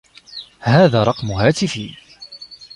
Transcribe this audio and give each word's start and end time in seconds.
هذا 0.59 1.03
رقم 1.03 1.31
هاتفي. 1.31 1.95